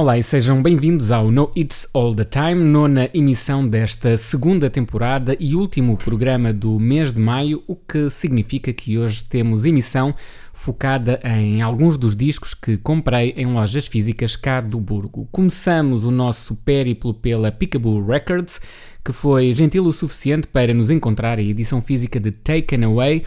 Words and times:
Olá 0.00 0.16
e 0.16 0.22
sejam 0.22 0.62
bem-vindos 0.62 1.10
ao 1.10 1.30
No 1.30 1.52
It's 1.54 1.86
All 1.92 2.14
the 2.14 2.24
Time, 2.24 2.54
nona 2.54 3.10
emissão 3.12 3.68
desta 3.68 4.16
segunda 4.16 4.70
temporada 4.70 5.36
e 5.38 5.54
último 5.54 5.94
programa 5.94 6.54
do 6.54 6.80
mês 6.80 7.12
de 7.12 7.20
maio, 7.20 7.62
o 7.66 7.76
que 7.76 8.08
significa 8.08 8.72
que 8.72 8.96
hoje 8.96 9.22
temos 9.22 9.66
emissão 9.66 10.14
focada 10.54 11.20
em 11.22 11.60
alguns 11.60 11.98
dos 11.98 12.16
discos 12.16 12.54
que 12.54 12.78
comprei 12.78 13.34
em 13.36 13.44
lojas 13.44 13.86
físicas 13.86 14.36
cá 14.36 14.62
do 14.62 14.80
Burgo. 14.80 15.28
Começamos 15.30 16.02
o 16.02 16.10
nosso 16.10 16.56
périplo 16.56 17.12
pela 17.12 17.52
Peekaboo 17.52 18.02
Records, 18.02 18.58
que 19.04 19.12
foi 19.12 19.52
gentil 19.52 19.84
o 19.84 19.92
suficiente 19.92 20.46
para 20.46 20.72
nos 20.72 20.88
encontrar 20.88 21.38
a 21.38 21.42
edição 21.42 21.82
física 21.82 22.18
de 22.18 22.30
Taken 22.30 22.84
Away, 22.84 23.22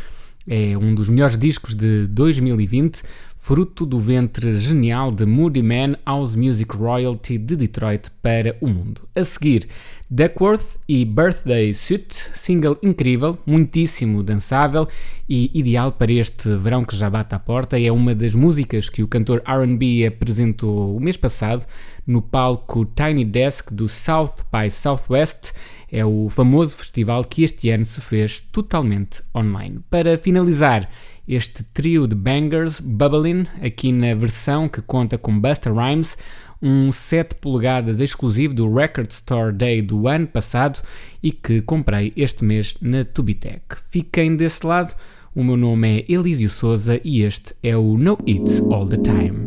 é 0.47 0.77
um 0.77 0.93
dos 0.93 1.07
melhores 1.07 1.37
discos 1.37 1.73
de 1.73 2.05
2020 2.07 3.01
fruto 3.43 3.85
do 3.85 3.99
ventre 3.99 4.57
genial 4.57 5.11
de 5.11 5.25
Moody 5.25 5.61
Man 5.61 5.97
House 6.05 6.33
Music 6.33 6.73
Royalty 6.73 7.37
de 7.37 7.57
Detroit 7.57 8.09
para 8.21 8.55
o 8.61 8.69
mundo. 8.69 9.01
A 9.13 9.21
seguir, 9.25 9.67
Duckworth 10.09 10.79
e 10.87 11.03
Birthday 11.03 11.73
Suit, 11.73 12.15
single 12.35 12.77
incrível, 12.81 13.37
muitíssimo 13.45 14.23
dançável 14.23 14.87
e 15.27 15.51
ideal 15.53 15.91
para 15.91 16.13
este 16.13 16.55
verão 16.55 16.85
que 16.85 16.95
já 16.95 17.09
bate 17.09 17.35
à 17.35 17.39
porta. 17.39 17.77
É 17.77 17.91
uma 17.91 18.15
das 18.15 18.33
músicas 18.33 18.87
que 18.87 19.03
o 19.03 19.09
cantor 19.09 19.43
RB 19.45 20.07
apresentou 20.07 20.95
o 20.95 20.99
mês 21.01 21.17
passado 21.17 21.65
no 22.07 22.21
palco 22.21 22.85
Tiny 22.85 23.25
Desk 23.25 23.73
do 23.73 23.89
South 23.89 24.35
by 24.53 24.69
Southwest. 24.69 25.51
É 25.95 26.03
o 26.03 26.27
famoso 26.27 26.75
festival 26.75 27.23
que 27.23 27.43
este 27.43 27.69
ano 27.69 27.85
se 27.85 28.01
fez 28.01 28.39
totalmente 28.39 29.21
online. 29.31 29.79
Para 29.91 30.17
finalizar, 30.17 30.89
este 31.27 31.63
trio 31.65 32.07
de 32.07 32.15
bangers, 32.15 32.79
Bubblin', 32.79 33.45
aqui 33.61 33.91
na 33.91 34.15
versão 34.15 34.67
que 34.67 34.81
conta 34.81 35.19
com 35.19 35.39
Busta 35.39 35.71
Rhymes, 35.71 36.17
um 36.59 36.91
7 36.91 37.35
polegadas 37.35 37.99
exclusivo 37.99 38.55
do 38.55 38.73
Record 38.73 39.11
Store 39.11 39.55
Day 39.55 39.83
do 39.83 40.07
ano 40.07 40.25
passado 40.25 40.81
e 41.21 41.31
que 41.31 41.61
comprei 41.61 42.11
este 42.17 42.43
mês 42.43 42.75
na 42.81 43.05
Tubitec. 43.05 43.61
Fiquem 43.91 44.35
desse 44.35 44.65
lado, 44.65 44.95
o 45.35 45.43
meu 45.43 45.55
nome 45.55 45.99
é 45.99 46.11
Elísio 46.11 46.49
Souza 46.49 46.99
e 47.03 47.21
este 47.21 47.53
é 47.61 47.77
o 47.77 47.99
No 47.99 48.17
It's 48.27 48.59
All 48.61 48.87
the 48.87 48.97
Time. 48.97 49.45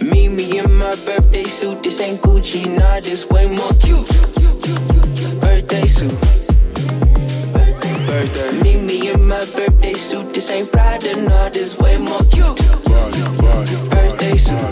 Meet 0.00 0.28
me 0.30 0.58
in 0.58 0.74
my 0.74 0.94
birthday 1.04 1.44
suit. 1.44 1.82
This 1.82 2.00
ain't 2.00 2.20
Gucci, 2.20 2.66
nah, 2.78 3.00
this 3.00 3.28
way 3.28 3.46
more 3.46 3.72
cute. 3.80 4.08
Birthday 5.40 5.86
suit. 5.86 6.14
Birthday. 8.06 8.62
Meet 8.62 8.82
me 8.84 9.10
in 9.10 9.26
my 9.26 9.44
birthday 9.56 9.94
suit. 9.94 10.32
This 10.32 10.50
ain't 10.50 10.70
Prada, 10.70 11.20
nah, 11.22 11.48
this 11.48 11.78
way 11.78 11.98
more 11.98 12.22
cute. 12.30 12.56
Birthday 13.90 14.36
suit. 14.36 14.70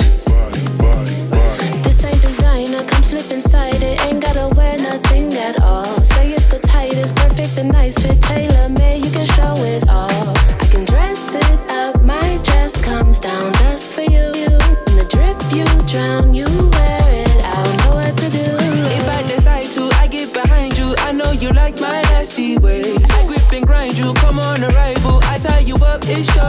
This 1.82 2.05
ain't 2.05 2.23
designer, 2.23 2.85
come 2.85 3.03
slip 3.03 3.31
inside 3.31 3.82
it. 3.82 4.00
Ain't 4.06 4.23
gotta 4.23 4.55
wear 4.55 4.79
nothing 4.79 5.35
at 5.35 5.61
all. 5.61 5.85
Say 6.05 6.32
it's 6.32 6.47
the 6.47 6.61
tightest, 6.61 7.17
perfect 7.17 7.59
and 7.59 7.73
nice 7.73 7.99
fit, 7.99 8.21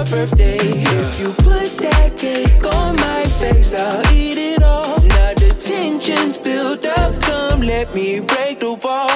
it's 0.04 0.12
birthday. 0.12 0.58
If 0.60 1.20
you 1.20 1.32
put 1.44 1.70
that 1.78 2.18
cake 2.18 2.64
on 2.76 2.96
my 2.96 3.24
face, 3.40 3.74
I'll 3.74 4.14
eat 4.14 4.38
it 4.38 4.64
all. 4.64 5.00
Now 5.02 5.34
the 5.34 5.56
tension's 5.60 6.38
built 6.38 6.86
up, 6.86 7.22
come 7.22 7.62
let 7.62 7.94
me 7.96 8.20
break 8.20 8.60
the 8.60 8.74
wall. 8.74 9.10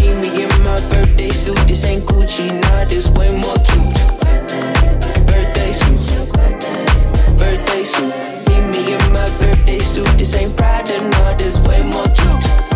Meet 0.00 0.16
me 0.22 0.44
in 0.44 0.64
my 0.64 0.80
birthday 0.90 1.30
suit. 1.30 1.58
This 1.68 1.84
ain't 1.84 2.04
Gucci, 2.04 2.48
nah, 2.62 2.84
this 2.84 3.08
way 3.10 3.30
more 3.30 3.58
cute. 3.68 3.94
Birthday 5.26 5.72
suit. 5.72 6.32
Birthday 7.38 7.84
suit. 7.84 8.14
Meet 8.48 8.64
me 8.72 8.94
in 8.94 9.12
my 9.12 9.28
birthday 9.38 9.78
suit. 9.78 10.08
This 10.18 10.34
ain't 10.34 10.56
Prada, 10.56 11.00
nah, 11.10 11.34
this 11.34 11.60
way 11.60 11.82
more 11.82 12.08
cute. 12.08 12.71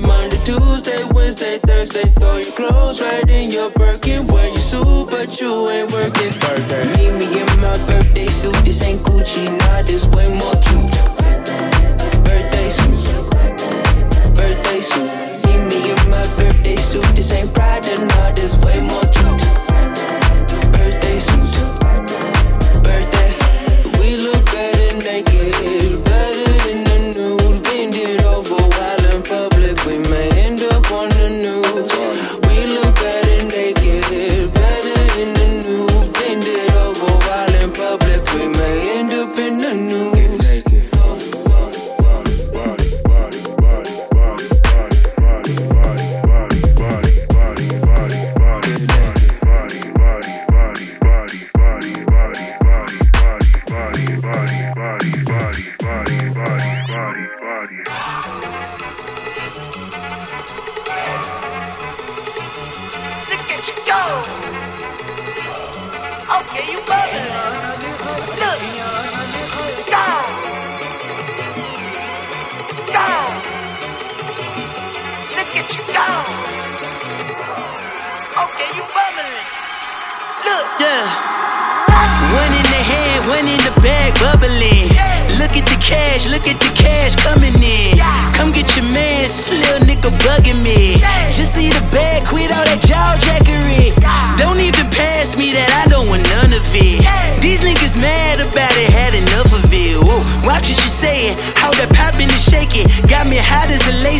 My. 0.00 0.22
Monday, 0.22 0.36
Tuesday, 0.44 1.04
Wednesday, 1.12 1.58
Thursday. 1.58 2.04
Throw 2.18 2.36
your 2.36 2.52
clothes 2.52 3.00
right 3.00 3.28
in 3.28 3.50
your 3.50 3.70
Birkin. 3.70 4.26
Wear 4.26 4.48
your 4.48 4.58
suit, 4.58 5.10
but 5.10 5.40
you 5.40 5.68
ain't 5.68 5.92
working. 5.92 6.32
Birthday. 6.40 6.84
Meet 6.96 7.12
me 7.18 7.40
in 7.40 7.60
my 7.60 7.76
birthday 7.86 8.26
suit. 8.26 8.54
This 8.64 8.82
ain't 8.82 9.02
Gucci, 9.02 9.46
nah, 9.58 9.82
this 9.82 10.06
way 10.08 10.28
more 10.28 10.56
cute. 10.64 10.90
Birthday 12.24 12.68
suit. 12.68 13.14
Birthday 14.36 14.80
suit. 14.80 15.10
Meet 15.46 15.62
me 15.68 15.90
in 15.90 16.10
my 16.10 16.22
birthday 16.36 16.76
suit. 16.76 17.04
This 17.16 17.32
ain't 17.32 17.52
Prada, 17.52 17.98
nah, 18.06 18.32
this 18.32 18.56
way 18.58 18.80
more 18.80 19.06
cute. 19.12 19.41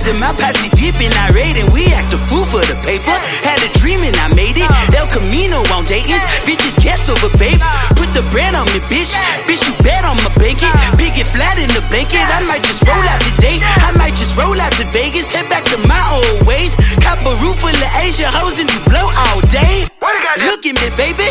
As 0.03 0.09
a 0.09 0.13
laser, 0.13 0.21
my 0.21 0.33
posse 0.35 0.69
dipping, 0.75 1.13
irate, 1.31 1.57
and 1.57 1.71
we 1.73 1.87
act 1.95 2.13
a 2.13 2.19
fool 2.19 2.45
for 2.45 2.61
the 2.67 2.75
paper. 2.83 3.15
Had 3.43 3.63
a 3.63 3.71
dream 3.79 4.03
and 4.03 4.15
I 4.17 4.35
made 4.35 4.57
it. 4.57 4.67
Uh. 4.67 4.99
El 4.99 5.07
Camino 5.09 5.63
on 5.71 5.85
Dayton's, 5.85 6.23
bitches 6.43 6.77
guess 6.83 7.09
over, 7.09 7.31
babe. 7.39 7.61
Put 7.95 8.11
the 8.15 8.23
bread 8.31 8.55
on 8.55 8.67
me, 8.75 8.81
bitch. 8.91 9.15
Bitch, 9.47 9.63
you 9.67 9.75
bet 9.83 10.05
on 10.05 10.17
my 10.23 10.33
blanket. 10.35 10.71
Uh. 10.75 10.97
Big 10.99 11.15
it 11.19 11.27
flat 11.27 11.59
in 11.59 11.71
the 11.71 11.83
blanket. 11.91 12.27
I 12.27 12.43
might 12.47 12.63
just 12.63 12.83
roll 12.87 13.05
out 13.07 13.21
today. 13.21 13.59
I 13.63 13.93
might 13.99 14.15
just 14.15 14.37
roll 14.37 14.59
out 14.59 14.73
to 14.79 14.85
Vegas. 14.91 15.31
Head 15.31 15.49
back 15.49 15.65
to 15.71 15.79
my 15.87 16.03
old 16.11 16.47
ways. 16.47 16.75
Cop 17.03 17.23
a 17.23 17.35
roof 17.43 17.63
full 17.63 17.71
of 17.71 17.93
Asian 18.03 18.31
hoes 18.31 18.59
and 18.59 18.71
you 18.71 18.81
blow 18.87 19.07
all 19.31 19.41
day. 19.47 19.87
Look 20.39 20.65
at 20.65 20.77
me, 20.81 20.89
baby. 20.97 21.29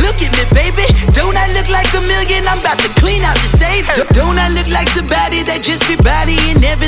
Look 0.00 0.22
at 0.22 0.30
me, 0.30 0.44
baby. 0.54 0.86
Don't 1.12 1.36
I 1.36 1.50
look 1.52 1.68
like 1.68 1.90
a 1.94 2.00
million? 2.00 2.46
I'm 2.46 2.58
about 2.58 2.78
to 2.78 2.88
clean 3.00 3.22
out 3.22 3.36
the 3.36 3.50
safe. 3.50 3.84
Don't 4.14 4.38
I 4.38 4.48
look 4.54 4.68
like 4.68 4.88
somebody 4.88 5.42
that 5.42 5.60
just 5.62 5.86
be 5.90 5.96
bodying 5.96 6.17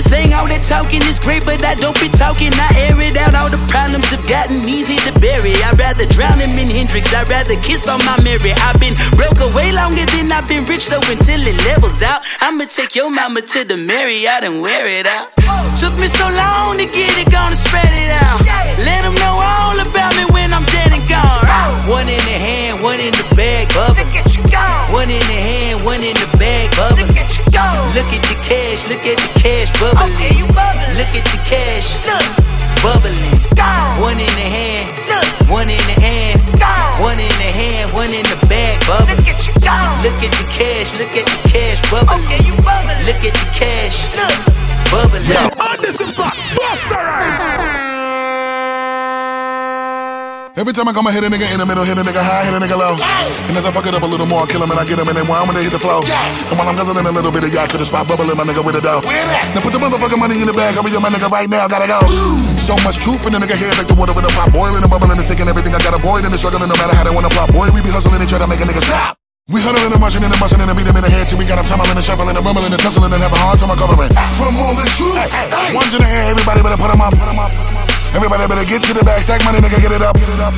everything? 0.01 0.33
All 0.33 0.49
that 0.49 0.65
talking 0.65 1.03
is 1.05 1.19
great, 1.21 1.45
but 1.45 1.61
I 1.65 1.75
don't 1.75 1.99
be 2.01 2.09
talking. 2.09 2.53
I 2.57 2.89
air 2.89 2.97
it 3.01 3.17
out. 3.17 3.35
All 3.35 3.51
the 3.51 3.61
problems 3.69 4.09
have 4.11 4.25
gotten 4.27 4.57
easy 4.65 4.97
to 5.05 5.13
bury. 5.21 5.53
I'd 5.65 5.79
rather 5.79 6.07
drown 6.07 6.41
him 6.41 6.57
in 6.59 6.69
Hendrix. 6.69 7.13
I'd 7.13 7.29
rather 7.29 7.57
kiss 7.61 7.89
on 7.89 8.01
my 8.09 8.17
Mary. 8.23 8.53
I've 8.65 8.81
been 8.81 8.95
broke 9.17 9.41
away 9.41 9.73
longer 9.73 10.05
than 10.17 10.33
I've 10.33 10.49
been 10.49 10.65
rich, 10.65 10.89
so 10.89 10.99
until 11.13 11.41
it 11.45 11.57
levels 11.69 12.03
out, 12.03 12.23
I'ma 12.41 12.65
take 12.65 12.97
your 12.97 13.11
mama 13.11 13.43
to 13.43 13.65
the 13.65 13.77
Marriott 13.77 14.45
and 14.45 14.61
wear 14.61 14.87
it 14.89 15.07
out. 15.07 15.29
Took 15.77 15.95
me 15.99 16.09
so 16.09 16.29
long 16.29 16.79
to 16.79 16.87
get 16.87 17.13
it, 17.19 17.29
gonna 17.31 17.57
spread 17.57 17.93
it 17.93 18.11
out. 18.25 18.41
Let 18.81 19.03
them 19.05 19.15
know 19.21 19.37
all 19.37 19.77
about 19.77 20.17
me 20.17 20.25
when 20.33 20.53
I'm 20.53 20.65
dead 20.73 20.93
and 20.93 21.05
gone. 21.09 21.45
One 21.89 22.09
in 22.09 22.23
the 22.25 22.37
hand, 22.39 22.83
one 22.83 23.01
in 23.01 23.13
the 23.13 23.27
bag, 23.37 23.69
bubble. 23.75 24.01
Look 24.01 24.15
at 24.15 24.37
you 24.37 24.43
go. 24.49 24.65
One 24.95 25.11
in 25.11 25.21
the 25.27 25.39
hand, 25.39 25.85
one 25.85 26.03
in 26.03 26.15
the 26.15 26.29
bag, 26.39 26.71
bubble. 26.77 27.10
Look 27.61 27.69
at 27.69 27.77
you 27.77 27.85
go. 27.85 27.93
Look 27.93 28.13
at 28.17 28.23
the 28.25 28.37
cash, 28.41 28.81
look 28.89 29.05
at 29.05 29.19
the 29.21 29.31
cash 29.37 29.69
bubbling. 29.77 30.15
Okay, 30.17 30.33
you 30.39 30.47
bubbling. 30.57 30.97
Look 30.97 31.13
at 31.13 31.25
the 31.29 31.39
cash, 31.45 32.01
Look. 32.09 32.25
bubbling. 32.81 33.37
Go. 33.53 33.69
One 34.01 34.17
in 34.21 34.33
the 34.33 34.49
hand, 34.49 34.89
Look. 35.05 35.29
one 35.53 35.69
in 35.69 35.83
the 35.85 35.97
hand, 36.01 36.41
Go. 36.57 36.73
one 37.05 37.21
in 37.21 37.29
the 37.37 37.51
hand, 37.53 37.93
one 37.93 38.13
in 38.15 38.25
the 38.33 38.39
bag, 38.49 38.81
bubbling. 38.89 39.19
Look 39.21 39.29
at 39.29 39.45
you 39.45 39.53
go. 39.61 39.77
Look 40.01 40.19
at 40.25 40.33
the 40.41 40.47
cash, 40.49 40.97
look 40.97 41.13
at 41.13 41.27
the 41.29 41.39
cash 41.53 41.79
bubbling. 41.93 42.25
Okay, 42.25 42.41
you 42.49 42.57
bubbling. 42.65 43.01
Look 43.05 43.21
at 43.29 43.35
the 43.37 43.47
cash, 43.53 44.09
Look. 44.17 44.37
bubbling. 44.89 45.29
Anderson 45.61 46.09
Paak, 46.17 46.37
Busta 46.57 46.97
Rhymes. 46.97 47.70
Every 50.59 50.75
time 50.75 50.91
I 50.91 50.93
come, 50.93 51.07
I 51.07 51.15
hit 51.15 51.23
a 51.23 51.31
nigga 51.31 51.47
in 51.55 51.63
the 51.63 51.67
middle, 51.69 51.87
hit 51.87 51.95
a 51.95 52.03
nigga 52.03 52.19
high, 52.19 52.43
hit 52.43 52.51
a 52.51 52.59
nigga 52.59 52.75
low. 52.75 52.99
And 53.47 53.55
as 53.55 53.63
I 53.63 53.71
fuck 53.71 53.87
it 53.87 53.95
up 53.95 54.03
a 54.03 54.11
little 54.11 54.27
more, 54.27 54.43
I 54.43 54.47
kill 54.51 54.59
him 54.59 54.75
and 54.75 54.83
I 54.83 54.85
get 54.85 54.99
him, 54.99 55.07
and 55.07 55.15
then 55.15 55.31
while 55.31 55.39
I'm 55.39 55.47
gonna 55.47 55.63
hit 55.63 55.71
the 55.71 55.79
flow. 55.79 56.03
And 56.03 56.55
while 56.59 56.67
I'm 56.67 56.75
guzzling 56.75 57.07
a 57.07 57.15
little 57.15 57.31
bit 57.31 57.47
of 57.47 57.55
to 57.55 57.79
the 57.79 57.87
spot, 57.87 58.11
bubbling 58.11 58.35
my 58.35 58.43
nigga 58.43 58.59
with 58.59 58.75
a 58.75 58.83
dough. 58.83 58.99
Now 59.55 59.63
put 59.63 59.71
the 59.71 59.79
motherfucking 59.79 60.19
money 60.19 60.43
in 60.43 60.51
the 60.51 60.57
bag, 60.57 60.75
hurry 60.75 60.91
up, 60.91 61.07
my 61.07 61.11
nigga, 61.15 61.31
right 61.31 61.47
now, 61.47 61.71
gotta 61.71 61.87
go. 61.87 62.03
So 62.59 62.75
much 62.83 62.99
truth 62.99 63.23
in 63.31 63.33
the 63.33 63.39
nigga 63.39 63.55
head 63.55 63.79
like 63.79 63.87
the 63.87 63.95
water 63.95 64.11
in 64.11 64.27
the 64.27 64.33
pot, 64.35 64.51
boiling 64.51 64.83
and 64.83 64.91
bubbling 64.91 65.23
and 65.23 65.29
taking 65.31 65.47
everything 65.47 65.71
I 65.71 65.79
got 65.87 65.95
avoid 65.95 66.27
and 66.27 66.35
the 66.35 66.39
struggling 66.39 66.67
no 66.67 66.75
matter 66.83 66.99
how 66.99 67.07
they 67.07 67.15
wanna 67.15 67.31
plot. 67.31 67.55
Boy, 67.55 67.71
we 67.71 67.79
be 67.79 67.95
hustling 67.95 68.19
and 68.19 68.27
try 68.27 68.43
to 68.43 68.51
make 68.51 68.59
a 68.59 68.67
nigga 68.67 68.83
stop. 68.83 69.15
We 69.55 69.63
huddling 69.63 69.95
and 69.95 70.03
marching 70.03 70.27
and 70.27 70.35
busting 70.35 70.59
and 70.59 70.75
beat 70.75 70.87
him 70.87 70.99
in 70.99 71.07
the 71.07 71.11
head 71.15 71.31
till 71.31 71.39
we 71.39 71.47
got 71.47 71.63
him 71.63 71.67
tumbling 71.71 71.95
and 71.95 72.03
shuffling 72.03 72.35
and 72.35 72.43
rumbling 72.43 72.75
and 72.75 72.83
tussling 72.83 73.15
and 73.15 73.23
having 73.23 73.39
a 73.39 73.43
hard 73.43 73.55
time 73.55 73.71
recovering. 73.71 74.11
From 74.35 74.59
all 74.59 74.75
this 74.75 74.91
truth, 74.99 75.15
ones 75.79 75.95
in 75.95 76.03
the 76.03 76.11
air, 76.11 76.35
everybody 76.35 76.59
better 76.59 76.75
put 76.75 76.91
'em 76.91 77.07
up. 77.07 77.15
Everybody 78.11 78.43
better 78.51 78.67
get 78.67 78.83
to 78.83 78.93
the 78.93 79.05
bag, 79.07 79.23
stack 79.23 79.45
money, 79.47 79.63
nigga, 79.63 79.79
get 79.79 79.93
it 79.95 80.03
up. 80.03 80.15
Get 80.19 80.31
it 80.35 80.43
up. 80.43 80.55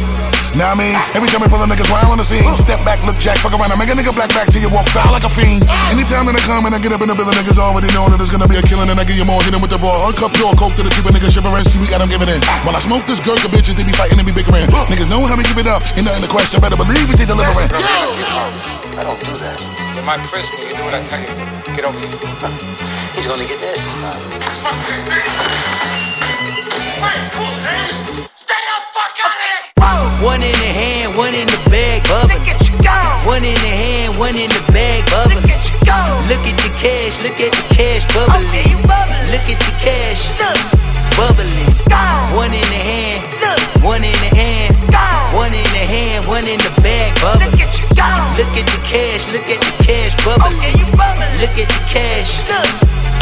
Now 0.53 0.69
I 0.69 0.77
mean, 0.77 0.93
every 1.17 1.33
time 1.33 1.41
we 1.41 1.49
pull 1.49 1.65
a 1.65 1.69
niggas 1.69 1.89
wild 1.89 2.13
on 2.13 2.21
the 2.21 2.27
scene, 2.29 2.45
step 2.61 2.81
back, 2.85 3.01
look 3.09 3.17
jack, 3.17 3.41
fuck 3.41 3.57
around, 3.57 3.73
and 3.73 3.81
make 3.81 3.89
a 3.89 3.97
nigga 3.97 4.13
black 4.13 4.29
back 4.37 4.53
till 4.53 4.61
you 4.61 4.69
walk 4.69 4.85
foul 4.93 5.09
like 5.13 5.25
a 5.25 5.33
fiend. 5.33 5.65
Anytime 5.89 6.29
that 6.29 6.37
I 6.37 6.43
come 6.45 6.69
and 6.69 6.77
I 6.77 6.81
get 6.81 6.93
up 6.93 7.01
in 7.01 7.09
the 7.09 7.17
building, 7.17 7.33
niggas 7.33 7.57
already 7.57 7.89
know 7.97 8.05
that 8.13 8.21
there's 8.21 8.29
gonna 8.29 8.49
be 8.49 8.61
a 8.61 8.65
killing, 8.65 8.89
and 8.93 9.01
I 9.01 9.05
give 9.09 9.17
you 9.17 9.25
more, 9.25 9.41
hit 9.41 9.57
'em 9.57 9.65
with 9.65 9.73
the 9.73 9.81
raw, 9.81 10.09
uncut 10.09 10.33
pure 10.37 10.53
coke 10.61 10.77
to 10.77 10.85
the 10.85 10.93
keep 10.93 11.09
a 11.09 11.13
nigga 11.13 11.33
shivering. 11.33 11.65
See, 11.65 11.81
we 11.81 11.89
got 11.89 12.05
'em 12.05 12.13
giving 12.13 12.29
in. 12.29 12.41
While 12.69 12.77
I 12.77 12.81
smoke 12.85 13.09
this 13.09 13.21
girl, 13.25 13.37
the 13.41 13.49
bitches 13.49 13.77
they 13.81 13.85
be 13.85 13.97
fighting 13.97 14.21
and 14.21 14.29
be 14.29 14.33
bickering. 14.37 14.69
Niggas 14.93 15.09
know 15.09 15.25
how 15.25 15.37
we 15.37 15.45
keep 15.45 15.57
it 15.57 15.69
up, 15.69 15.81
ain't 15.97 16.05
nothing 16.05 16.21
to 16.21 16.29
question. 16.29 16.61
Better 16.61 16.77
believe 16.77 17.09
it, 17.09 17.17
they 17.17 17.25
delivering. 17.25 17.73
I 17.73 19.05
don't 19.09 19.21
do 19.25 19.33
that. 19.41 19.57
In 19.97 20.05
my 20.05 20.21
prison, 20.29 20.53
you 20.61 20.77
do 20.77 20.85
what 20.85 20.93
I 20.93 21.01
tell 21.01 21.21
you. 21.21 21.33
Get 21.73 21.85
over 21.89 21.97
here. 21.97 22.13
He's 23.17 23.25
gonna 23.25 23.45
get 23.49 23.57
nasty. 23.61 23.89
Stay 28.35 28.55
the 28.55 28.77
fuck 28.95 29.17
out 29.23 29.33
of 29.33 29.39
there! 29.43 30.25
One 30.25 30.43
in 30.43 30.55
the 30.55 30.71
hand, 30.71 31.17
one 31.19 31.35
in 31.35 31.47
the 31.51 31.59
bag, 31.71 32.07
bubbling. 32.07 32.39
Look 32.39 32.49
at 32.49 32.63
you 32.69 32.75
go! 32.79 32.99
One 33.27 33.43
in 33.43 33.59
the 33.59 33.73
hand, 33.75 34.15
one 34.19 34.37
in 34.39 34.51
the 34.51 34.63
bag, 34.71 35.03
bubbling. 35.11 35.43
Look 35.43 35.51
at 35.51 35.67
you 35.67 35.77
go! 35.83 35.99
Look 36.31 36.45
at 36.47 36.57
the 36.63 36.71
cash, 36.79 37.19
look 37.27 37.39
at 37.43 37.51
the 37.51 37.65
cash 37.75 38.03
bubbling. 38.15 38.47
you 38.71 38.79
bubbling. 38.87 39.27
Look 39.35 39.47
at 39.51 39.59
the 39.59 39.73
cash 39.83 40.31
Look, 40.39 40.59
bubbling. 41.19 41.71
go! 41.91 42.05
One 42.39 42.55
in 42.55 42.63
the 42.71 42.81
hand, 42.81 43.21
Look, 43.43 43.61
one 43.83 44.05
in 44.07 44.15
the 44.23 44.31
hand, 44.31 44.73
go! 44.95 45.07
one 45.35 45.53
in 45.53 45.67
the 45.75 45.85
hand, 45.85 46.23
one 46.31 46.47
in 46.47 46.59
the 46.63 46.73
bag, 46.87 47.19
bubbling. 47.19 47.51
Look 47.51 47.67
at 47.67 47.75
you 47.83 47.87
go! 47.99 48.11
Look 48.39 48.53
at 48.57 48.67
the 48.71 48.81
cash, 48.87 49.27
look 49.35 49.47
at 49.51 49.61
the 49.61 49.73
cash 49.83 50.15
bubbling. 50.23 50.55
Okay, 50.55 50.79
bubbling. 50.95 51.35
Look 51.43 51.57
at 51.59 51.69
the 51.69 51.81
cash 51.91 52.31
Look, 52.47 52.71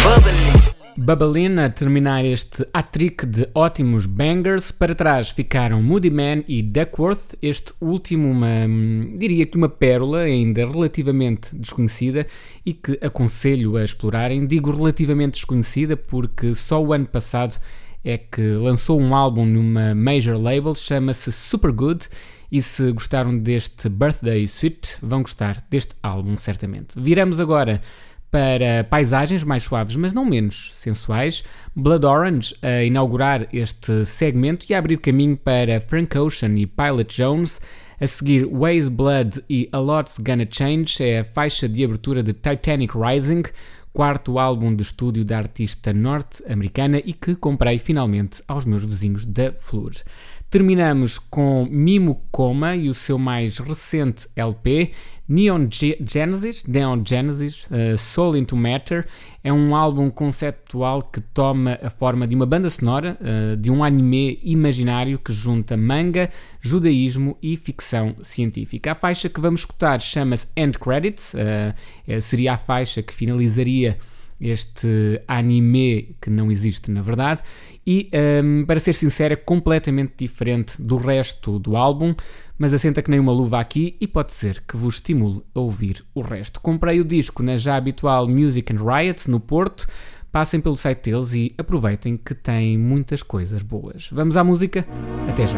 bubbling. 0.04 0.79
Bubblin 1.02 1.58
a 1.58 1.70
terminar 1.70 2.26
este 2.26 2.66
hat-trick 2.74 3.24
de 3.24 3.48
ótimos 3.54 4.04
bangers. 4.04 4.70
Para 4.70 4.94
trás 4.94 5.30
ficaram 5.30 5.82
Moody 5.82 6.10
Man 6.10 6.44
e 6.46 6.62
Duckworth. 6.62 7.38
Este 7.40 7.72
último, 7.80 8.30
uma, 8.30 8.66
hum, 8.68 9.16
diria 9.16 9.46
que 9.46 9.56
uma 9.56 9.70
pérola 9.70 10.18
ainda 10.18 10.60
relativamente 10.66 11.56
desconhecida 11.56 12.26
e 12.66 12.74
que 12.74 12.98
aconselho 13.00 13.78
a 13.78 13.82
explorarem. 13.82 14.46
Digo 14.46 14.70
relativamente 14.70 15.36
desconhecida 15.36 15.96
porque 15.96 16.54
só 16.54 16.84
o 16.84 16.92
ano 16.92 17.06
passado 17.06 17.58
é 18.04 18.18
que 18.18 18.42
lançou 18.42 19.00
um 19.00 19.14
álbum 19.14 19.46
numa 19.46 19.94
major 19.94 20.36
label, 20.38 20.74
chama-se 20.74 21.32
Super 21.32 21.72
Good. 21.72 22.08
E 22.52 22.60
se 22.60 22.90
gostaram 22.90 23.38
deste 23.38 23.88
Birthday 23.88 24.46
Suite, 24.48 24.96
vão 25.00 25.22
gostar 25.22 25.64
deste 25.70 25.94
álbum, 26.02 26.36
certamente. 26.36 27.00
Viramos 27.00 27.38
agora 27.38 27.80
para 28.30 28.84
paisagens 28.84 29.42
mais 29.42 29.64
suaves, 29.64 29.96
mas 29.96 30.12
não 30.12 30.24
menos 30.24 30.70
sensuais. 30.72 31.42
Blood 31.74 32.06
Orange 32.06 32.54
a 32.62 32.82
inaugurar 32.84 33.48
este 33.52 34.04
segmento 34.04 34.66
e 34.68 34.74
a 34.74 34.78
abrir 34.78 34.98
caminho 34.98 35.36
para 35.36 35.80
Frank 35.80 36.16
Ocean 36.16 36.56
e 36.56 36.66
Pilot 36.66 37.16
Jones. 37.16 37.60
A 38.00 38.06
seguir, 38.06 38.46
Ways 38.46 38.88
Blood 38.88 39.42
e 39.48 39.68
A 39.72 39.78
Lot's 39.78 40.16
Gonna 40.18 40.46
Change 40.50 41.02
é 41.02 41.18
a 41.18 41.24
faixa 41.24 41.68
de 41.68 41.84
abertura 41.84 42.22
de 42.22 42.32
Titanic 42.32 42.94
Rising, 42.96 43.42
quarto 43.92 44.38
álbum 44.38 44.74
de 44.74 44.82
estúdio 44.82 45.24
da 45.24 45.36
artista 45.36 45.92
norte-americana 45.92 47.02
e 47.04 47.12
que 47.12 47.34
comprei 47.34 47.78
finalmente 47.78 48.42
aos 48.46 48.64
meus 48.64 48.84
vizinhos 48.84 49.26
da 49.26 49.52
Flor. 49.52 49.92
Terminamos 50.48 51.18
com 51.18 51.66
Mimo 51.70 52.22
Coma 52.30 52.74
e 52.74 52.88
o 52.88 52.94
seu 52.94 53.18
mais 53.18 53.58
recente 53.58 54.26
LP, 54.34 54.92
Neon 55.30 55.68
Ge- 55.70 55.96
Genesis, 56.04 56.64
Neon 56.66 57.04
Genesis 57.06 57.64
uh, 57.66 57.96
Soul 57.96 58.36
into 58.36 58.56
Matter. 58.56 59.06
É 59.44 59.52
um 59.52 59.76
álbum 59.76 60.10
conceptual 60.10 61.02
que 61.02 61.20
toma 61.20 61.78
a 61.80 61.88
forma 61.88 62.26
de 62.26 62.34
uma 62.34 62.44
banda 62.44 62.68
sonora 62.68 63.16
uh, 63.20 63.56
de 63.56 63.70
um 63.70 63.84
anime 63.84 64.40
imaginário 64.42 65.20
que 65.20 65.32
junta 65.32 65.76
manga, 65.76 66.30
judaísmo 66.60 67.38
e 67.40 67.56
ficção 67.56 68.16
científica. 68.22 68.90
A 68.90 68.94
faixa 68.96 69.28
que 69.28 69.40
vamos 69.40 69.60
escutar 69.60 70.00
chama-se 70.00 70.48
End 70.56 70.76
Credits, 70.76 71.32
uh, 71.34 71.74
eh, 72.08 72.20
seria 72.20 72.54
a 72.54 72.56
faixa 72.56 73.00
que 73.00 73.14
finalizaria 73.14 73.98
este 74.40 75.22
anime 75.28 76.16
que 76.20 76.30
não 76.30 76.50
existe 76.50 76.90
na 76.90 77.02
verdade. 77.02 77.42
E 77.86 78.10
um, 78.42 78.64
para 78.66 78.80
ser 78.80 78.94
sincero 78.94 79.34
é 79.34 79.36
completamente 79.36 80.14
diferente 80.18 80.80
do 80.80 80.96
resto 80.96 81.58
do 81.58 81.76
álbum 81.76 82.14
mas 82.60 82.74
assenta 82.74 83.00
que 83.00 83.10
nem 83.10 83.18
uma 83.18 83.32
luva 83.32 83.58
aqui 83.58 83.96
e 83.98 84.06
pode 84.06 84.32
ser 84.32 84.62
que 84.68 84.76
vos 84.76 84.96
estimule 84.96 85.42
a 85.54 85.60
ouvir 85.60 86.04
o 86.14 86.20
resto. 86.20 86.60
Comprei 86.60 87.00
o 87.00 87.04
disco 87.06 87.42
na 87.42 87.56
já 87.56 87.74
habitual 87.74 88.28
Music 88.28 88.70
and 88.70 88.84
Riot 88.84 89.30
no 89.30 89.40
Porto. 89.40 89.88
Passem 90.30 90.60
pelo 90.60 90.76
site 90.76 91.10
deles 91.10 91.32
e 91.32 91.54
aproveitem 91.56 92.18
que 92.18 92.34
tem 92.34 92.76
muitas 92.76 93.22
coisas 93.22 93.62
boas. 93.62 94.10
Vamos 94.12 94.36
à 94.36 94.44
música? 94.44 94.86
Até 95.26 95.46
já. 95.46 95.56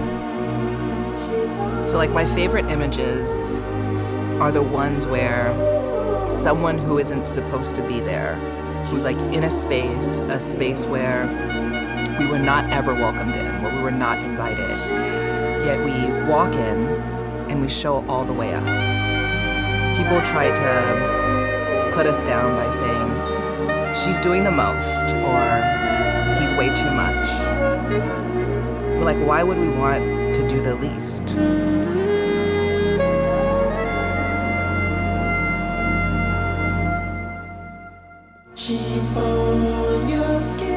So, 1.84 1.96
like, 1.96 2.14
my 2.14 2.24
favorite 2.24 2.72
images 2.72 3.60
are 4.40 4.52
the 4.52 4.62
ones 4.62 5.04
where 5.06 5.52
someone 6.30 6.78
who 6.78 7.00
isn't 7.00 7.26
supposed 7.26 7.74
to 7.74 7.82
be 7.82 8.00
there, 8.02 8.36
who's 8.92 9.04
like 9.04 9.16
in 9.32 9.44
a 9.44 9.50
space, 9.50 10.20
a 10.28 10.38
space 10.38 10.84
where 10.84 11.24
we 12.18 12.26
were 12.26 12.38
not 12.38 12.70
ever 12.70 12.92
welcomed 12.92 13.34
in, 13.34 13.62
where 13.62 13.74
we 13.74 13.82
were 13.82 13.90
not 13.90 14.18
invited, 14.18 14.68
yet 15.64 15.78
we 15.82 15.92
walk 16.30 16.52
in 16.52 16.86
and 17.50 17.62
we 17.62 17.70
show 17.70 18.04
all 18.06 18.22
the 18.22 18.34
way 18.34 18.52
up. 18.52 18.62
People 19.96 20.20
try 20.30 20.48
to 20.48 21.92
put 21.94 22.06
us 22.06 22.22
down 22.24 22.54
by 22.54 22.70
saying, 22.70 24.04
she's 24.04 24.18
doing 24.20 24.44
the 24.44 24.50
most, 24.50 25.04
or 25.24 25.40
he's 26.38 26.52
way 26.52 26.68
too 26.76 26.90
much. 26.90 27.28
But, 28.98 29.04
like, 29.06 29.26
why 29.26 29.42
would 29.42 29.56
we 29.56 29.70
want 29.70 30.04
to 30.34 30.48
do 30.50 30.60
the 30.60 30.74
least? 30.74 31.38
Keep 38.72 39.16
on 39.18 40.08
your 40.08 40.36
skin 40.38 40.71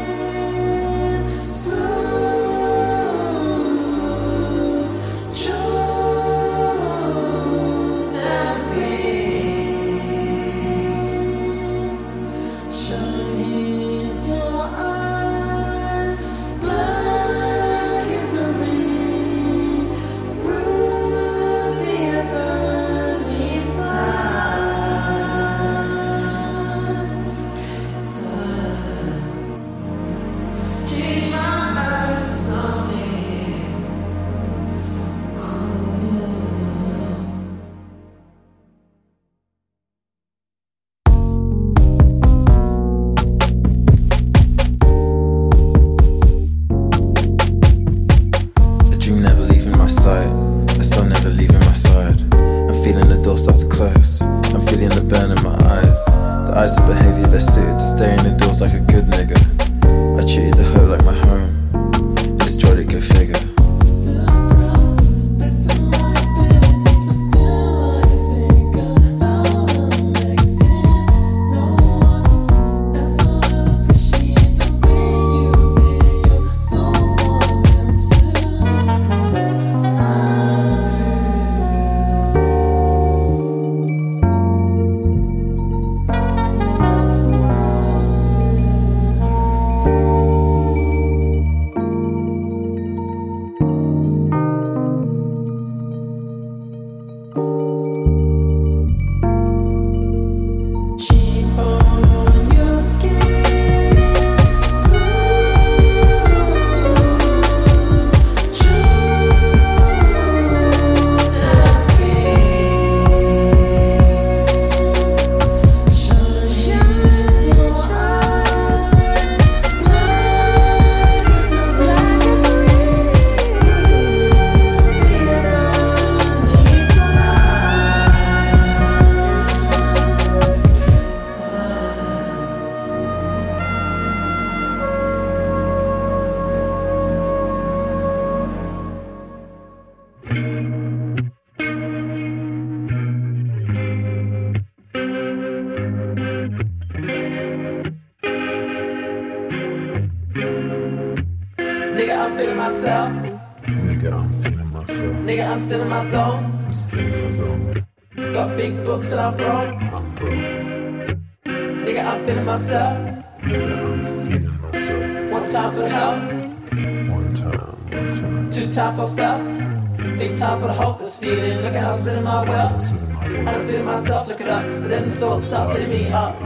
soul, 175.42 175.66
stop 175.66 175.76
filling 175.76 175.90
me 175.90 176.12
up. 176.12 176.42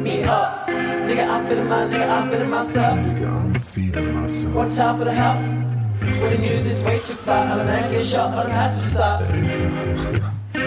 Me 0.00 0.22
up. 0.24 0.66
Nigga, 0.68 1.28
I'm 1.28 1.46
feeling 1.46 1.68
my, 1.68 1.84
nigga, 1.84 2.08
I'm 2.08 2.30
feeling 2.30 2.50
myself. 2.50 2.98
Nigga, 2.98 3.28
I'm 3.28 3.54
feeling 3.54 4.14
myself. 4.14 4.54
One 4.54 4.70
time 4.70 4.98
for 4.98 5.04
the 5.04 5.12
help. 5.12 5.40
When 6.00 6.30
the 6.32 6.38
news 6.38 6.66
is 6.66 6.82
way 6.82 6.98
too 7.00 7.14
far, 7.14 7.46
I'm 7.46 7.60
a 7.60 7.64
man 7.64 7.90
get 7.90 8.04
shot 8.04 8.32
on 8.34 8.44
the 8.46 8.50
passenger 8.50 8.90
side. 8.90 9.26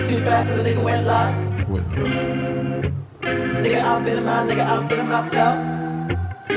too 0.05 0.23
bad, 0.23 0.47
cause 0.47 0.59
a 0.59 0.63
nigga 0.63 0.83
went 0.83 1.05
live. 1.05 1.69
Went 1.69 1.97
live. 1.97 2.93
Nigga, 3.21 3.83
I'm 3.83 4.05
feeling 4.05 4.25
my, 4.25 4.43
nigga, 4.43 4.65
I'm 4.65 4.89
feeling 4.89 5.07
myself. 5.07 5.55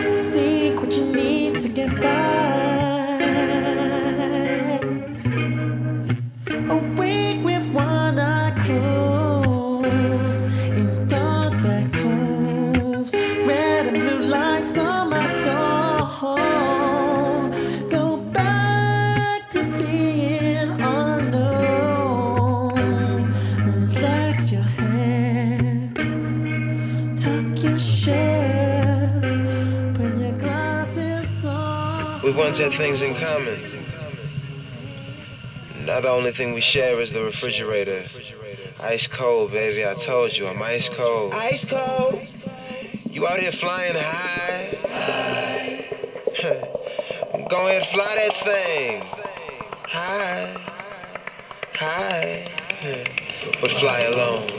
Seek 0.06 0.80
what 0.80 0.92
you 0.96 1.04
need 1.12 1.60
to 1.60 1.68
get 1.68 1.94
by. 2.00 2.75
humans 32.56 32.78
had 32.78 32.78
things 32.78 33.02
in 33.02 33.14
common. 33.14 33.86
Now 35.84 36.00
the 36.00 36.08
only 36.08 36.32
thing 36.32 36.54
we 36.54 36.60
share 36.60 37.00
is 37.00 37.12
the 37.12 37.22
refrigerator. 37.22 38.08
Ice 38.80 39.06
cold, 39.06 39.52
baby, 39.52 39.86
I 39.86 39.94
told 39.94 40.36
you, 40.36 40.46
I'm 40.48 40.62
ice 40.62 40.88
cold. 40.88 41.32
Ice 41.34 41.64
cold. 41.64 42.20
You 43.10 43.26
out 43.26 43.40
here 43.40 43.52
flying 43.52 43.94
high. 43.94 44.78
high. 44.88 45.88
Go 47.48 47.68
ahead, 47.68 47.88
fly 47.92 48.14
that 48.16 48.36
thing. 48.44 49.02
High. 49.88 50.56
High. 51.74 52.52
But 53.60 53.70
fly 53.70 54.00
alone. 54.00 54.50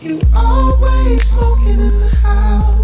You 0.00 0.18
always 0.34 1.22
smoking 1.22 1.78
in 1.78 2.00
the 2.00 2.08
house. 2.08 2.79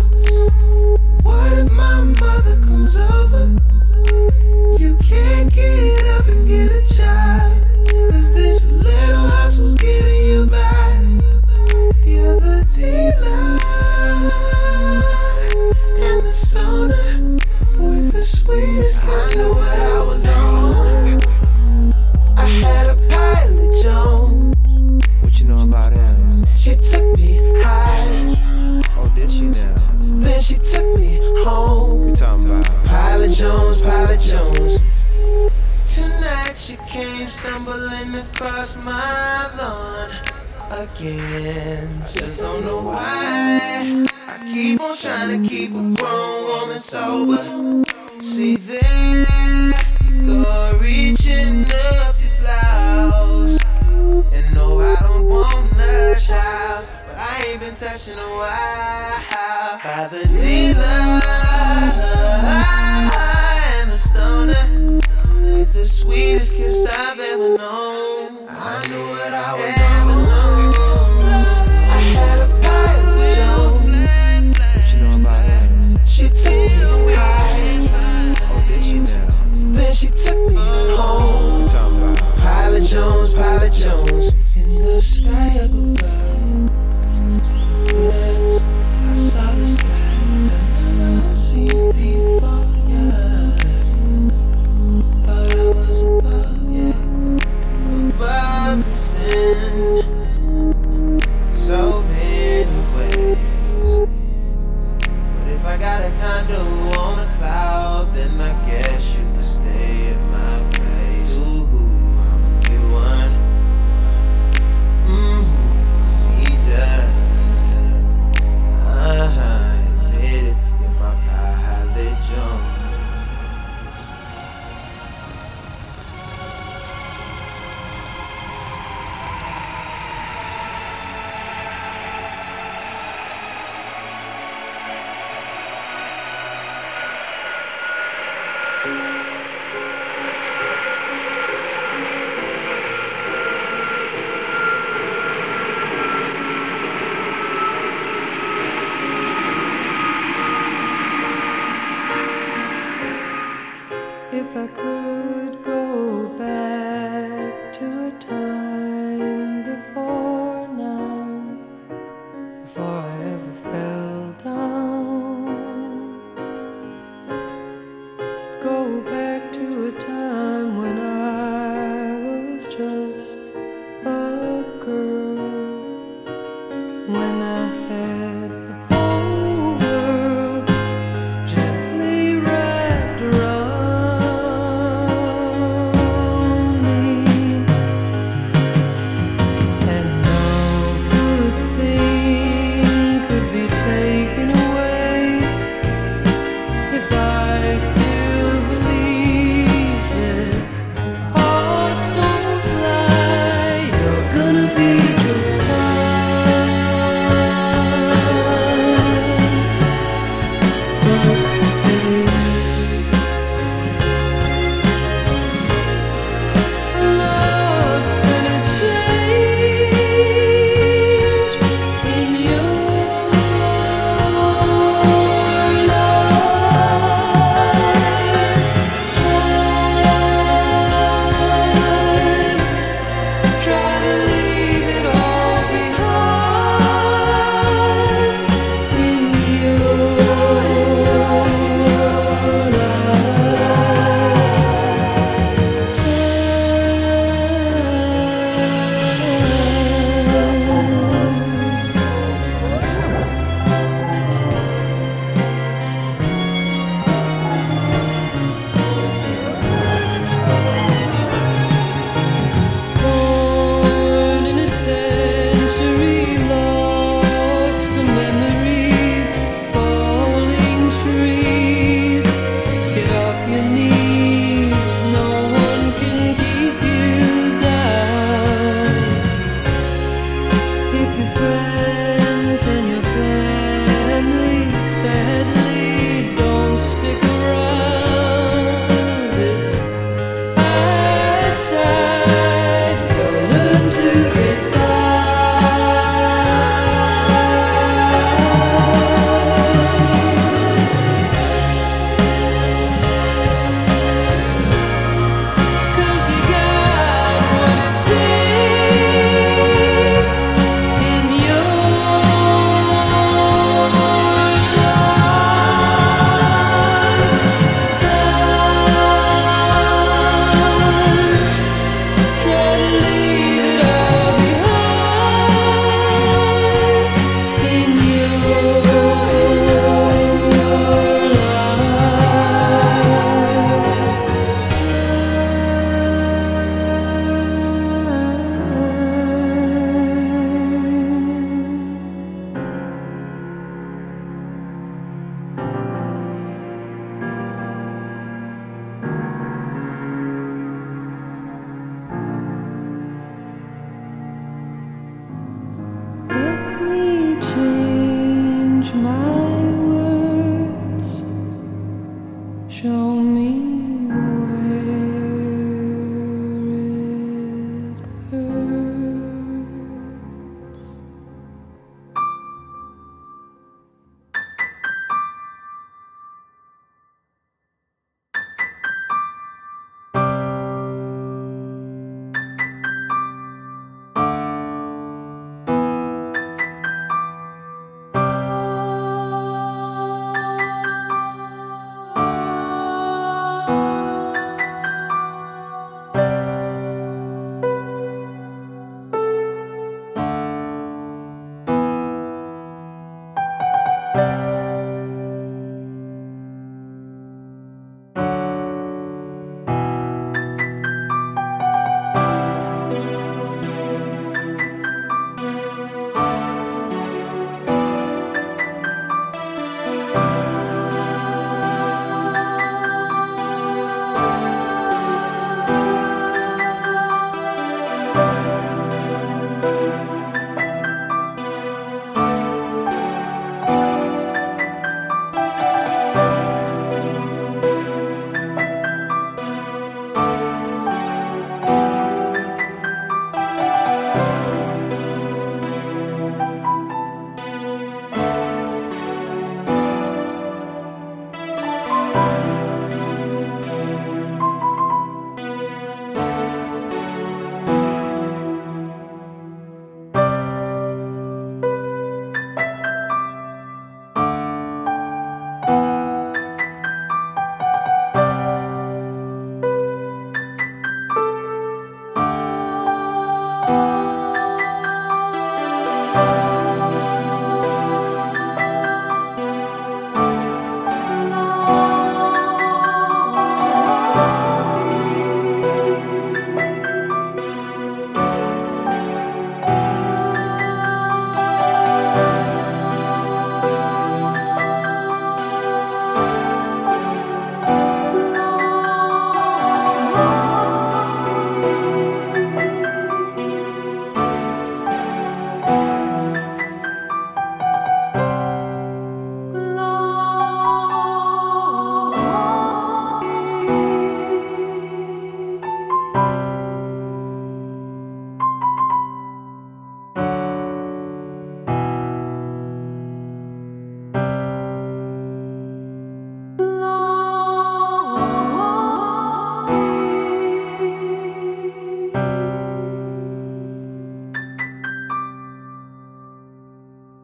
if 154.37 154.55
I 154.55 154.67
could. 154.67 155.26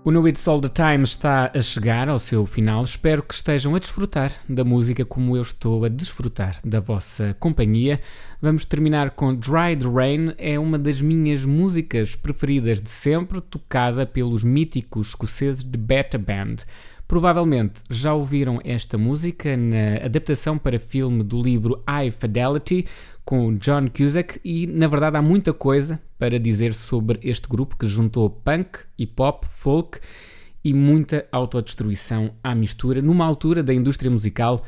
O 0.04 0.10
No 0.10 0.26
It's 0.26 0.48
All 0.48 0.60
the 0.60 0.68
Time 0.68 1.04
está 1.04 1.52
a 1.54 1.62
chegar 1.62 2.08
ao 2.08 2.18
seu 2.18 2.44
final. 2.44 2.82
Espero 2.82 3.22
que 3.22 3.32
estejam 3.32 3.76
a 3.76 3.78
desfrutar 3.78 4.32
da 4.48 4.64
música 4.64 5.04
como 5.04 5.36
eu 5.36 5.42
estou 5.42 5.84
a 5.84 5.88
desfrutar 5.88 6.58
da 6.64 6.80
vossa 6.80 7.36
companhia. 7.38 8.00
Vamos 8.40 8.64
terminar 8.64 9.12
com 9.12 9.32
Dry 9.32 9.76
the 9.76 9.88
Rain, 9.88 10.34
é 10.38 10.58
uma 10.58 10.76
das 10.76 11.00
minhas 11.00 11.44
músicas 11.44 12.16
preferidas 12.16 12.82
de 12.82 12.90
sempre, 12.90 13.40
tocada 13.40 14.04
pelos 14.04 14.42
míticos 14.42 15.10
escoceses 15.10 15.62
de 15.62 15.78
Beta 15.78 16.18
Band. 16.18 16.56
Provavelmente 17.06 17.84
já 17.88 18.12
ouviram 18.12 18.60
esta 18.64 18.98
música 18.98 19.56
na 19.56 20.04
adaptação 20.04 20.58
para 20.58 20.80
filme 20.80 21.22
do 21.22 21.40
livro 21.40 21.80
High 21.86 22.10
Fidelity 22.10 22.86
com 23.24 23.54
John 23.56 23.86
Cusack 23.88 24.40
e 24.44 24.66
na 24.66 24.88
verdade 24.88 25.16
há 25.16 25.22
muita 25.22 25.52
coisa 25.52 26.00
para 26.22 26.38
dizer 26.38 26.72
sobre 26.72 27.18
este 27.20 27.48
grupo 27.48 27.76
que 27.76 27.84
juntou 27.84 28.30
punk, 28.30 28.78
hip 28.96 29.20
hop, 29.20 29.44
folk 29.56 29.98
e 30.64 30.72
muita 30.72 31.26
autodestruição 31.32 32.30
à 32.44 32.54
mistura 32.54 33.02
numa 33.02 33.24
altura 33.24 33.60
da 33.60 33.74
indústria 33.74 34.08
musical 34.08 34.64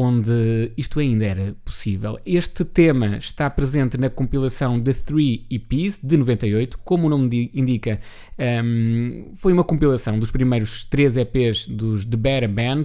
onde 0.00 0.70
isto 0.76 1.00
ainda 1.00 1.24
era 1.24 1.56
possível. 1.64 2.20
Este 2.24 2.64
tema 2.64 3.16
está 3.16 3.50
presente 3.50 3.98
na 3.98 4.08
compilação 4.08 4.80
The 4.80 4.92
Three 4.92 5.44
EPs 5.50 5.98
de 6.00 6.16
98, 6.16 6.78
como 6.84 7.08
o 7.08 7.10
nome 7.10 7.50
indica, 7.52 7.98
um, 8.38 9.32
foi 9.38 9.52
uma 9.52 9.64
compilação 9.64 10.16
dos 10.16 10.30
primeiros 10.30 10.84
três 10.84 11.16
EPs 11.16 11.66
dos 11.66 12.04
The 12.04 12.16
Better 12.16 12.48
Band 12.48 12.84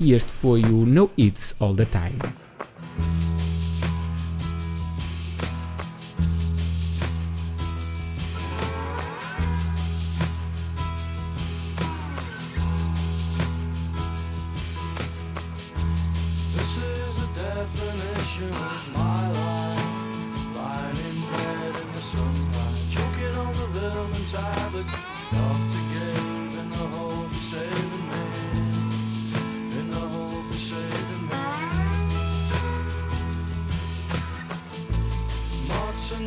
e 0.00 0.12
este 0.12 0.32
foi 0.32 0.62
o 0.62 0.84
No 0.84 1.10
It's 1.16 1.54
All 1.60 1.74
the 1.74 1.86
Time. 1.86 3.47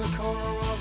The 0.01 0.17
corner 0.17 0.39
of 0.39 0.80